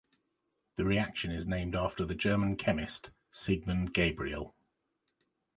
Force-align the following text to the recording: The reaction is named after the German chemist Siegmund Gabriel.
The 0.77 0.83
reaction 0.83 1.29
is 1.29 1.45
named 1.45 1.75
after 1.75 2.03
the 2.05 2.15
German 2.15 2.55
chemist 2.55 3.11
Siegmund 3.29 3.93
Gabriel. 3.93 4.55